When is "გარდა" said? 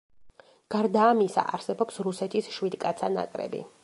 0.75-1.03